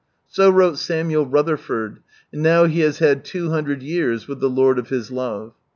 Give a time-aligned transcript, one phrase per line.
[0.27, 1.99] So wrote Samuel Rutherford,
[2.33, 5.53] and now he has had two hundred years with the Lord of his love.